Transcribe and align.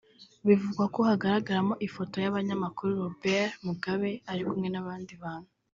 bivugwa 0.47 0.83
ko 0.93 0.99
hagaragaramo 1.09 1.73
ifoto 1.87 2.15
y’umunyamakuru 2.23 2.91
Robert 3.01 3.49
Mugabe 3.67 4.09
ari 4.31 4.41
kumwe 4.49 4.67
n’abandi 4.71 5.13
bantu 5.23 5.49